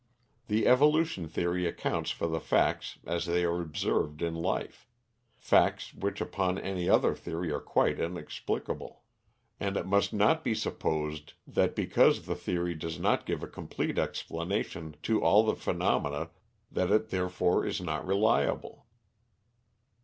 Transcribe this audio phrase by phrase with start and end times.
[0.47, 4.87] The evolution theory accounts for the facts as they are observed in life
[5.37, 9.03] facts which upon any other theory are quite inexplicable.
[9.59, 13.99] And it must not be supposed that because the theory does not give a complete
[13.99, 16.31] explanation to all the phenomena
[16.71, 18.87] that it therefore is not reliable.